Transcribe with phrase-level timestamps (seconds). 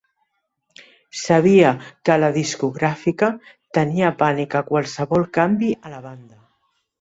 [1.23, 1.73] Sabia
[2.07, 3.29] que a la discogràfica
[3.79, 6.41] tenia pànic a qualsevol canvi a la banda.